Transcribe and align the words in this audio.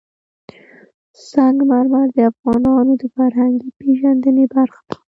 سنگ 1.29 1.57
مرمر 1.71 2.07
د 2.17 2.19
افغانانو 2.31 2.91
د 3.01 3.03
فرهنګي 3.15 3.69
پیژندنې 3.81 4.45
برخه 4.55 4.81
ده. 4.89 4.97